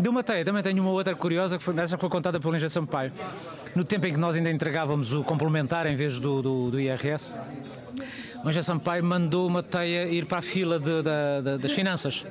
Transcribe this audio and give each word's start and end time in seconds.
Deu 0.00 0.10
uma 0.10 0.22
teia, 0.22 0.42
também 0.42 0.62
tenho 0.62 0.82
uma 0.82 0.92
outra 0.92 1.14
curiosa, 1.14 1.58
que 1.58 1.62
foi, 1.62 1.78
essa 1.78 1.98
foi 1.98 2.08
contada 2.08 2.40
pelo 2.40 2.54
Engenheiro 2.54 2.72
Sampaio. 2.72 3.12
No 3.74 3.84
tempo 3.84 4.06
em 4.06 4.12
que 4.14 4.18
nós 4.18 4.34
ainda 4.34 4.50
entregávamos 4.50 5.12
o 5.12 5.22
complementar 5.22 5.86
em 5.86 5.94
vez 5.94 6.18
do, 6.18 6.40
do, 6.40 6.70
do 6.70 6.80
IRS, 6.80 7.30
o 8.36 8.40
Engenheiro 8.40 8.62
Sampaio 8.62 9.04
mandou 9.04 9.46
uma 9.46 9.62
teia 9.62 10.08
ir 10.08 10.24
para 10.24 10.38
a 10.38 10.42
fila 10.42 10.78
de, 10.78 11.02
de, 11.02 11.42
de, 11.42 11.58
das 11.58 11.72
finanças. 11.72 12.24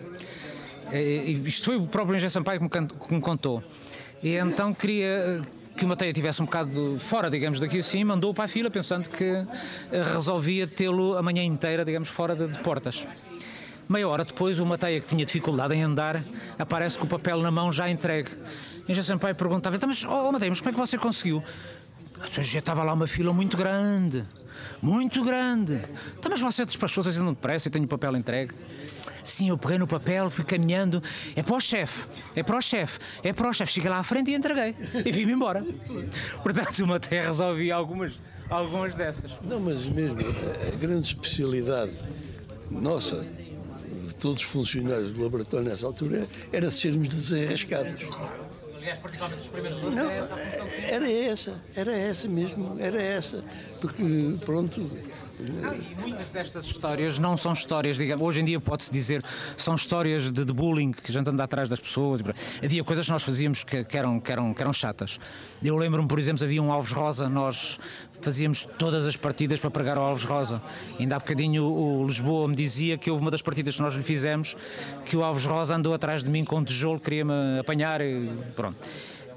E, 0.91 1.39
isto 1.45 1.65
foi 1.65 1.75
o 1.75 1.85
próprio 1.85 2.15
Engenheiro 2.15 2.33
Sampaio 2.33 2.59
que 2.59 2.79
me, 2.79 2.87
que 2.87 3.13
me 3.13 3.21
contou. 3.21 3.61
E 4.23 4.35
então 4.35 4.73
queria 4.73 5.39
que 5.77 5.85
o 5.85 5.87
Mateia 5.87 6.11
tivesse 6.11 6.41
um 6.41 6.45
bocado 6.45 6.97
fora, 6.99 7.29
digamos, 7.29 7.59
daqui 7.59 7.77
assim, 7.77 8.03
mandou 8.03 8.33
para 8.33 8.45
a 8.45 8.47
fila 8.47 8.71
pensando 8.71 9.07
que 9.09 9.31
resolvia 10.11 10.65
tê-lo 10.65 11.15
a 11.15 11.21
manhã 11.21 11.43
inteira, 11.43 11.85
digamos, 11.85 12.09
fora 12.09 12.35
de, 12.35 12.47
de 12.47 12.57
portas. 12.59 13.07
Meia 13.89 14.07
hora 14.07 14.23
depois, 14.23 14.59
o 14.59 14.65
Mateia, 14.67 14.99
que 14.99 15.07
tinha 15.07 15.25
dificuldade 15.25 15.73
em 15.73 15.81
andar, 15.81 16.23
aparece 16.59 16.95
com 16.99 17.05
o 17.05 17.09
papel 17.09 17.41
na 17.41 17.49
mão 17.49 17.71
já 17.71 17.89
entregue. 17.89 18.29
E 18.87 18.93
já 18.93 19.01
Sampaio 19.01 19.33
perguntava 19.33 19.75
então, 19.75 19.89
mas, 19.89 20.05
oh, 20.05 20.31
Mateia, 20.31 20.51
mas 20.51 20.61
como 20.61 20.69
é 20.69 20.73
que 20.73 20.79
você 20.79 20.95
conseguiu? 20.95 21.43
Já 22.29 22.59
estava 22.59 22.83
lá 22.83 22.93
uma 22.93 23.07
fila 23.07 23.33
muito 23.33 23.57
grande, 23.57 24.23
muito 24.79 25.23
grande. 25.23 25.79
Então, 26.19 26.29
mas 26.29 26.39
você 26.39 26.67
despachou-se 26.67 27.09
assim 27.09 27.25
depressa 27.29 27.67
e 27.67 27.71
tenho 27.71 27.85
o 27.85 27.87
papel 27.87 28.15
entregue. 28.15 28.53
Sim, 29.23 29.49
eu 29.49 29.57
peguei 29.57 29.79
no 29.79 29.87
papel, 29.87 30.29
fui 30.29 30.45
caminhando. 30.45 31.01
É 31.35 31.41
para 31.41 31.55
o 31.55 31.59
chefe, 31.59 32.05
é 32.35 32.43
para 32.43 32.57
o 32.57 32.61
chefe, 32.61 32.99
é 33.23 33.33
para 33.33 33.49
o 33.49 33.53
chefe. 33.53 33.73
Cheguei 33.73 33.89
lá 33.89 33.97
à 33.97 34.03
frente 34.03 34.29
e 34.29 34.35
entreguei. 34.35 34.75
E 35.03 35.11
vim-me 35.11 35.33
embora. 35.33 35.65
Portanto, 36.43 36.77
o 36.77 36.87
Mateia 36.87 37.23
resolvi 37.23 37.71
algumas, 37.71 38.13
algumas 38.51 38.95
dessas. 38.95 39.31
Não, 39.41 39.59
mas 39.59 39.87
mesmo, 39.87 40.19
a 40.71 40.75
grande 40.75 41.07
especialidade 41.07 41.93
nossa 42.69 43.25
todos 44.19 44.37
os 44.37 44.43
funcionários 44.43 45.11
do 45.11 45.23
laboratório 45.23 45.67
nessa 45.67 45.85
altura 45.85 46.27
era 46.51 46.69
sermos 46.69 47.07
desenrascados. 47.07 48.03
Aliás, 48.75 48.99
os 49.37 49.47
primeiros 49.49 49.83
anos, 49.83 49.95
Não, 49.95 50.09
era 50.87 51.11
essa, 51.11 51.61
era 51.75 51.91
essa 51.91 52.27
mesmo, 52.27 52.77
era 52.79 53.01
essa. 53.01 53.43
Porque, 53.81 54.03
pronto, 54.45 54.89
e 55.39 55.95
muitas 55.95 56.29
destas 56.29 56.65
histórias 56.65 57.17
não 57.17 57.37
são 57.37 57.53
histórias, 57.53 57.97
digamos, 57.97 58.21
hoje 58.21 58.41
em 58.41 58.45
dia 58.45 58.59
pode-se 58.59 58.91
dizer, 58.91 59.23
são 59.55 59.75
histórias 59.75 60.29
de, 60.29 60.43
de, 60.43 60.53
bullying 60.53 60.91
que 60.91 61.09
a 61.09 61.13
gente 61.13 61.29
anda 61.29 61.43
atrás 61.43 61.69
das 61.69 61.79
pessoas. 61.79 62.21
Havia 62.63 62.83
coisas 62.83 63.05
que 63.05 63.11
nós 63.11 63.23
fazíamos 63.23 63.63
que, 63.63 63.83
que 63.85 63.97
eram, 63.97 64.19
que, 64.19 64.31
eram, 64.31 64.53
que 64.53 64.61
eram 64.61 64.73
chatas. 64.73 65.19
Eu 65.63 65.77
lembro-me, 65.77 66.07
por 66.07 66.19
exemplo, 66.19 66.43
havia 66.43 66.61
um 66.61 66.71
Alves 66.71 66.91
Rosa, 66.91 67.29
nós 67.29 67.79
fazíamos 68.21 68.67
todas 68.77 69.07
as 69.07 69.15
partidas 69.15 69.59
para 69.59 69.71
pregar 69.71 69.97
o 69.97 70.01
Alves 70.01 70.25
Rosa. 70.25 70.61
Ainda 70.99 71.15
há 71.15 71.19
bocadinho 71.19 71.63
o, 71.63 72.01
o 72.01 72.07
Lisboa 72.07 72.47
me 72.47 72.55
dizia 72.55 72.97
que 72.97 73.09
houve 73.09 73.21
uma 73.21 73.31
das 73.31 73.41
partidas 73.41 73.75
que 73.75 73.81
nós 73.81 73.95
lhe 73.95 74.03
fizemos 74.03 74.57
que 75.05 75.15
o 75.15 75.23
Alves 75.23 75.45
Rosa 75.45 75.75
andou 75.75 75.93
atrás 75.93 76.21
de 76.21 76.29
mim 76.29 76.43
com 76.43 76.57
um 76.57 76.63
tijolo, 76.63 76.99
queria-me 76.99 77.59
apanhar 77.59 78.01
e 78.01 78.29
pronto. 78.55 78.77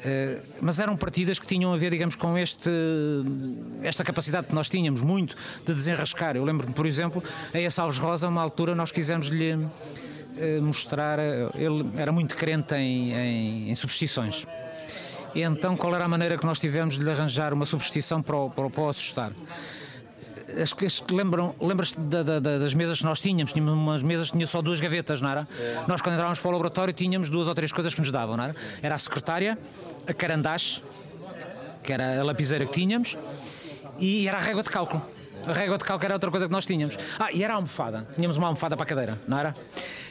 Uh, 0.04 0.42
mas 0.60 0.80
eram 0.80 0.96
partidas 0.96 1.38
que 1.38 1.46
tinham 1.46 1.72
a 1.72 1.76
ver, 1.76 1.90
digamos, 1.90 2.16
com 2.16 2.36
este, 2.36 2.70
esta 3.82 4.02
capacidade 4.02 4.48
que 4.48 4.54
nós 4.54 4.68
tínhamos 4.68 5.00
muito 5.00 5.36
de 5.64 5.72
desenrascar. 5.72 6.36
Eu 6.36 6.44
lembro-me, 6.44 6.72
por 6.72 6.86
exemplo, 6.86 7.22
a 7.54 7.60
esse 7.60 7.80
Alves 7.80 7.98
Rosa, 7.98 8.26
uma 8.26 8.42
altura 8.42 8.74
nós 8.74 8.90
quisemos-lhe 8.90 9.54
uh, 9.54 10.62
mostrar, 10.62 11.18
ele 11.54 11.88
era 11.96 12.10
muito 12.10 12.36
crente 12.36 12.74
em, 12.74 13.12
em, 13.12 13.70
em 13.70 13.74
superstições. 13.74 14.44
E 15.34 15.42
então 15.42 15.76
qual 15.76 15.94
era 15.94 16.04
a 16.04 16.08
maneira 16.08 16.36
que 16.36 16.44
nós 16.44 16.58
tivemos 16.58 16.98
de 16.98 17.04
lhe 17.04 17.10
arranjar 17.10 17.54
uma 17.54 17.64
superstição 17.64 18.20
para 18.20 18.36
o, 18.36 18.50
para 18.50 18.66
o, 18.66 18.70
para 18.70 18.82
o 18.82 18.88
assustar? 18.88 19.32
Que, 20.76 21.14
lembram, 21.14 21.54
lembras-te 21.60 21.98
da, 21.98 22.22
da, 22.22 22.38
das 22.40 22.74
mesas 22.74 22.98
que 22.98 23.04
nós 23.04 23.20
tínhamos? 23.20 23.52
Tínhamos 23.52 23.74
umas 23.74 24.02
mesas 24.02 24.26
que 24.26 24.32
tinham 24.32 24.46
só 24.46 24.60
duas 24.60 24.80
gavetas, 24.80 25.20
não 25.20 25.30
era? 25.30 25.48
É. 25.58 25.84
Nós, 25.86 26.00
quando 26.02 26.14
entrávamos 26.14 26.38
para 26.38 26.48
o 26.48 26.52
laboratório, 26.52 26.92
tínhamos 26.92 27.30
duas 27.30 27.48
ou 27.48 27.54
três 27.54 27.72
coisas 27.72 27.94
que 27.94 28.00
nos 28.00 28.10
davam, 28.10 28.36
não 28.36 28.44
era? 28.44 28.56
Era 28.82 28.94
a 28.94 28.98
secretária, 28.98 29.58
a 30.06 30.12
carandache, 30.12 30.82
que 31.82 31.92
era 31.92 32.20
a 32.20 32.24
lapiseira 32.24 32.66
que 32.66 32.72
tínhamos, 32.72 33.16
e 33.98 34.28
era 34.28 34.38
a 34.38 34.40
régua 34.40 34.62
de 34.62 34.70
cálculo. 34.70 35.02
A 35.46 35.52
régua 35.52 35.76
de 35.76 35.84
cálculo 35.84 36.06
era 36.06 36.14
outra 36.14 36.30
coisa 36.30 36.46
que 36.46 36.52
nós 36.52 36.64
tínhamos. 36.64 36.96
Ah, 37.18 37.32
e 37.32 37.42
era 37.42 37.54
a 37.54 37.56
almofada. 37.56 38.06
Tínhamos 38.14 38.36
uma 38.36 38.46
almofada 38.46 38.76
para 38.76 38.84
a 38.84 38.86
cadeira, 38.86 39.18
não 39.26 39.38
era? 39.38 39.54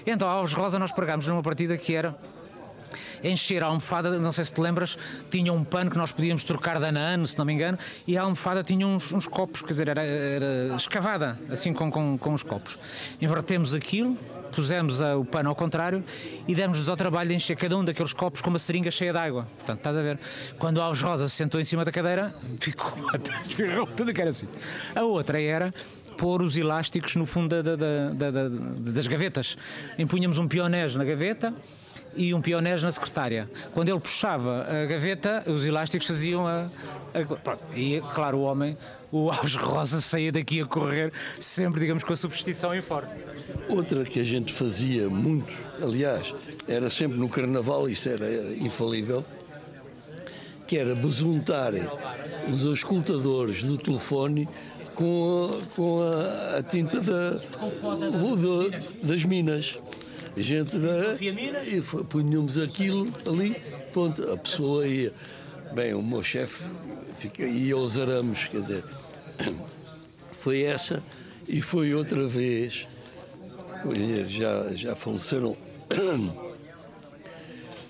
Então, 0.05 0.27
a 0.27 0.31
Alves 0.31 0.53
Rosa, 0.53 0.77
nós 0.77 0.91
pregámos 0.91 1.25
numa 1.27 1.41
partida 1.41 1.77
que 1.77 1.95
era 1.95 2.15
encher 3.23 3.63
a 3.63 3.67
almofada, 3.67 4.19
não 4.19 4.31
sei 4.31 4.43
se 4.43 4.53
te 4.53 4.61
lembras, 4.61 4.97
tinha 5.29 5.51
um 5.51 5.63
pano 5.63 5.89
que 5.89 5.97
nós 5.97 6.11
podíamos 6.11 6.43
trocar 6.43 6.79
de 6.79 6.85
ano 6.85 6.99
a 6.99 7.01
ano, 7.01 7.27
se 7.27 7.37
não 7.37 7.45
me 7.45 7.53
engano, 7.53 7.77
e 8.07 8.17
a 8.17 8.21
almofada 8.21 8.63
tinha 8.63 8.85
uns, 8.85 9.11
uns 9.11 9.27
copos, 9.27 9.61
quer 9.61 9.73
dizer, 9.73 9.87
era, 9.87 10.03
era 10.03 10.75
escavada, 10.75 11.39
assim 11.49 11.73
com, 11.73 11.91
com, 11.91 12.17
com 12.17 12.33
os 12.33 12.43
copos. 12.43 12.77
Invertemos 13.21 13.75
aquilo, 13.75 14.17
pusemos 14.51 15.01
a, 15.01 15.17
o 15.17 15.25
pano 15.25 15.49
ao 15.49 15.55
contrário 15.55 16.03
e 16.47 16.53
demos-nos 16.53 16.89
ao 16.89 16.97
trabalho 16.97 17.29
de 17.29 17.35
encher 17.35 17.55
cada 17.55 17.77
um 17.77 17.83
daqueles 17.83 18.13
copos 18.13 18.41
com 18.41 18.49
uma 18.49 18.59
seringa 18.59 18.91
cheia 18.91 19.11
de 19.11 19.17
água. 19.17 19.47
Portanto, 19.57 19.77
estás 19.77 19.97
a 19.97 20.01
ver? 20.01 20.19
Quando 20.59 20.77
o 20.77 20.81
Alves 20.81 21.01
Rosa 21.01 21.27
se 21.29 21.35
sentou 21.35 21.59
em 21.59 21.63
cima 21.63 21.85
da 21.85 21.91
cadeira, 21.91 22.35
ficou 22.59 22.93
até 23.13 23.31
tudo 23.95 24.13
que 24.13 24.21
era 24.21 24.31
assim. 24.31 24.47
A 24.95 25.03
outra 25.03 25.41
era 25.41 25.73
pôr 26.17 26.41
os 26.41 26.55
elásticos 26.55 27.15
no 27.15 27.25
fundo 27.25 27.63
da, 27.63 27.75
da, 27.75 28.31
da, 28.31 28.49
das 28.91 29.07
gavetas. 29.07 29.57
Empunhamos 29.97 30.37
um 30.37 30.47
pionés 30.47 30.93
na 30.95 31.03
gaveta 31.03 31.53
e 32.15 32.33
um 32.33 32.41
pionés 32.41 32.81
na 32.81 32.91
secretária. 32.91 33.49
Quando 33.73 33.89
ele 33.89 33.99
puxava 33.99 34.65
a 34.69 34.85
gaveta, 34.85 35.43
os 35.47 35.65
elásticos 35.65 36.07
faziam 36.07 36.47
a. 36.47 36.69
a 37.13 37.57
e, 37.75 38.01
claro, 38.13 38.39
o 38.39 38.41
homem, 38.43 38.77
o 39.11 39.29
Alves 39.31 39.55
Rosa, 39.55 40.01
saía 40.01 40.31
daqui 40.31 40.61
a 40.61 40.65
correr, 40.65 41.11
sempre, 41.39 41.81
digamos, 41.81 42.03
com 42.03 42.13
a 42.13 42.15
superstição 42.15 42.73
em 42.73 42.81
força. 42.81 43.17
Outra 43.69 44.03
que 44.03 44.19
a 44.19 44.23
gente 44.23 44.53
fazia 44.53 45.09
muito, 45.09 45.53
aliás, 45.81 46.33
era 46.67 46.89
sempre 46.89 47.17
no 47.17 47.29
carnaval, 47.29 47.89
isso 47.89 48.09
era 48.09 48.53
infalível, 48.55 49.23
que 50.67 50.77
era 50.77 50.95
besuntar 50.95 51.73
os 52.51 52.65
auscultadores 52.65 53.63
do 53.63 53.77
telefone 53.77 54.47
com 54.95 55.49
a, 55.49 55.75
com 55.75 56.01
a, 56.01 56.57
a 56.57 56.63
tinta 56.63 56.99
da, 57.01 57.39
das 59.03 59.25
minas. 59.25 59.79
A 60.35 60.41
gente 60.41 60.77
né, 60.77 61.17
e 61.67 61.81
punhamos 62.05 62.57
aquilo 62.57 63.11
ali, 63.25 63.55
pronto, 63.91 64.31
a 64.31 64.37
pessoa 64.37 64.87
ia. 64.87 65.13
Bem, 65.73 65.93
o 65.93 66.01
meu 66.01 66.23
chefe 66.23 66.63
ia 67.39 67.75
aos 67.75 67.97
arames, 67.97 68.47
quer 68.47 68.61
dizer, 68.61 68.83
foi 70.39 70.63
essa 70.63 71.03
e 71.47 71.61
foi 71.61 71.93
outra 71.93 72.27
vez. 72.27 72.87
Já, 74.27 74.73
já 74.73 74.95
faleceram 74.95 75.57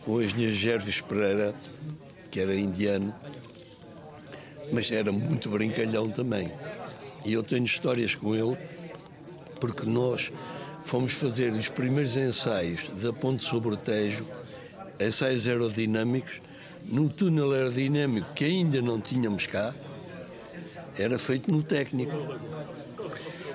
o 0.07 0.21
engenheiro 0.21 0.53
Gerves 0.53 1.01
Pereira, 1.01 1.53
que 2.31 2.39
era 2.39 2.55
indiano, 2.55 3.13
mas 4.71 4.91
era 4.91 5.11
muito 5.11 5.49
brincalhão 5.49 6.09
também. 6.09 6.51
E 7.23 7.33
eu 7.33 7.43
tenho 7.43 7.65
histórias 7.65 8.15
com 8.15 8.33
ele, 8.33 8.57
porque 9.59 9.85
nós 9.85 10.31
fomos 10.83 11.13
fazer 11.13 11.51
os 11.51 11.67
primeiros 11.67 12.17
ensaios 12.17 12.89
da 13.01 13.13
Ponte 13.13 13.43
sobre 13.43 13.73
o 13.73 13.77
Tejo, 13.77 14.25
ensaios 14.99 15.47
aerodinâmicos, 15.47 16.41
no 16.85 17.09
túnel 17.09 17.51
aerodinâmico 17.51 18.33
que 18.33 18.45
ainda 18.45 18.81
não 18.81 18.99
tínhamos 18.99 19.47
cá, 19.47 19.73
era 20.97 21.17
feito 21.17 21.51
no 21.51 21.63
técnico. 21.63 22.15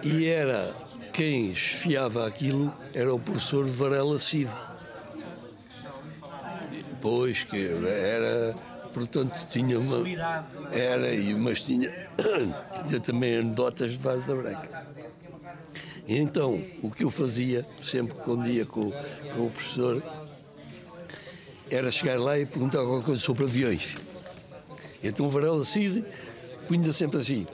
E 0.03 0.27
era 0.27 0.75
quem 1.13 1.51
esfiava 1.51 2.27
aquilo 2.27 2.73
era 2.93 3.13
o 3.15 3.19
professor 3.19 3.65
Varela 3.65 4.19
Cid. 4.19 4.51
Pois 7.01 7.45
que 7.45 7.71
era, 7.87 8.55
portanto, 8.93 9.47
tinha 9.51 9.79
uma. 9.79 10.05
Era, 10.73 11.07
mas 11.39 11.63
tinha, 11.63 11.91
tinha 12.87 13.01
também 13.01 13.39
anedotas 13.39 13.93
de 13.93 13.99
Vaz 13.99 14.27
da 14.27 14.35
Branca. 14.35 14.87
Então, 16.09 16.63
o 16.83 16.91
que 16.91 17.05
eu 17.05 17.11
fazia, 17.11 17.67
sempre 17.83 18.15
quando 18.15 18.49
ia 18.49 18.65
com, 18.65 18.93
com 19.35 19.47
o 19.47 19.51
professor, 19.51 20.03
era 21.71 21.91
chegar 21.91 22.21
lá 22.21 22.39
e 22.39 22.47
perguntar 22.47 22.79
alguma 22.79 23.03
coisa 23.03 23.21
sobre 23.21 23.45
aviões. 23.45 23.97
Então 25.03 25.27
o 25.27 25.29
Varela 25.29 25.65
Cid 25.65 26.05
punha 26.69 26.93
sempre 26.93 27.21
assim, 27.21 27.47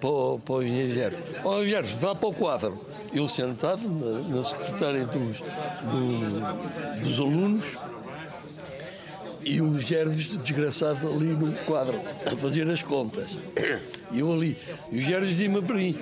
para 0.00 0.08
o, 0.08 0.38
para 0.38 0.64
engenheiro 0.64 0.94
Gerves. 0.94 1.20
Ó 1.44 1.58
oh, 1.58 1.66
Gerves, 1.66 1.92
vá 1.92 2.14
para 2.14 2.28
o 2.28 2.32
quadro. 2.32 2.80
Eu 3.12 3.28
sentado 3.28 3.88
na, 3.88 4.36
na 4.36 4.44
secretária 4.44 5.04
dos, 5.06 5.38
do, 5.38 7.00
dos 7.00 7.18
alunos 7.18 7.76
e 9.44 9.60
o 9.60 9.78
Gerves 9.78 10.36
desgraçado 10.38 11.08
ali 11.08 11.26
no 11.26 11.52
quadro, 11.64 12.00
a 12.26 12.36
fazer 12.36 12.68
as 12.68 12.82
contas. 12.82 13.38
E 14.10 14.18
eu 14.18 14.32
ali. 14.32 14.58
E 14.90 14.98
o 14.98 15.02
Gerves 15.02 15.30
dizia-me 15.30 15.62
para 15.62 15.76
mim, 15.76 15.96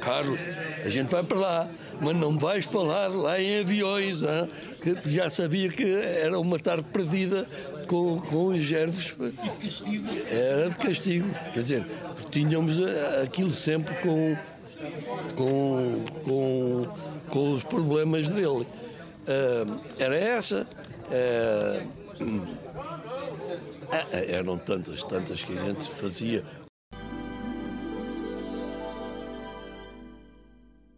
Carlos, 0.00 0.38
a 0.84 0.90
gente 0.90 1.10
vai 1.10 1.22
para 1.22 1.38
lá, 1.38 1.68
mas 2.00 2.16
não 2.16 2.38
vais 2.38 2.64
falar 2.64 3.08
lá 3.08 3.40
em 3.40 3.60
aviões, 3.60 4.22
hein? 4.22 4.48
que 4.80 5.10
já 5.10 5.28
sabia 5.28 5.68
que 5.68 5.84
era 5.84 6.38
uma 6.38 6.58
tarde 6.58 6.84
perdida 6.92 7.46
com, 7.86 8.20
com 8.20 8.46
os 8.46 8.62
gerves. 8.62 9.14
E 9.20 9.48
de 9.48 9.56
castigo? 9.56 10.08
Era 10.30 10.70
de 10.70 10.76
castigo, 10.76 11.28
quer 11.52 11.62
dizer, 11.62 11.86
tínhamos 12.30 12.80
eh, 12.80 13.22
aquilo 13.24 13.50
sempre 13.50 13.94
com, 13.96 14.36
com, 15.36 16.04
com, 16.24 16.86
com 17.28 17.52
os 17.52 17.64
problemas 17.64 18.30
dele. 18.30 18.66
Uh, 19.26 19.78
era 19.98 20.16
essa, 20.16 20.66
hum, 22.20 22.40
eram 24.12 24.56
tantas, 24.58 25.02
tantas 25.02 25.44
que 25.44 25.56
a 25.56 25.64
gente 25.66 25.88
fazia 25.90 26.44